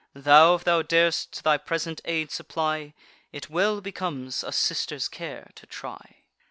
Thou, 0.15 0.55
if 0.55 0.63
thou 0.63 0.81
dar'st 0.81 1.43
thy 1.43 1.57
present 1.57 2.01
aid 2.05 2.31
supply; 2.31 2.95
It 3.31 3.51
well 3.51 3.81
becomes 3.81 4.43
a 4.43 4.51
sister's 4.51 5.07
care 5.07 5.51
to 5.53 5.67
try." 5.67 6.23